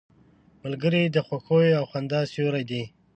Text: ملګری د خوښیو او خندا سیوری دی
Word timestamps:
ملګری 0.63 1.03
د 1.07 1.17
خوښیو 1.25 1.77
او 1.79 1.85
خندا 1.91 2.21
سیوری 2.31 2.63
دی 2.69 2.83